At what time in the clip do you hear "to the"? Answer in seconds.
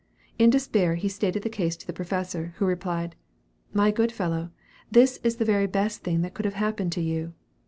1.77-1.93